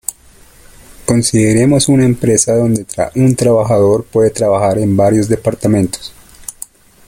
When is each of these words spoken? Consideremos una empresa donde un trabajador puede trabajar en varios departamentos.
Consideremos 1.05 1.87
una 1.87 2.05
empresa 2.05 2.55
donde 2.55 2.87
un 3.13 3.35
trabajador 3.35 4.03
puede 4.03 4.31
trabajar 4.31 4.79
en 4.79 4.97
varios 4.97 5.27
departamentos. 5.29 6.11